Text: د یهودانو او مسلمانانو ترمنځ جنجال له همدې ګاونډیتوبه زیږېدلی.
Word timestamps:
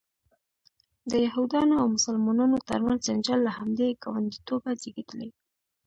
د 1.11 1.11
یهودانو 1.25 1.73
او 1.81 1.87
مسلمانانو 1.95 2.57
ترمنځ 2.69 2.99
جنجال 3.07 3.39
له 3.47 3.51
همدې 3.59 3.89
ګاونډیتوبه 4.03 4.71
زیږېدلی. 4.81 5.29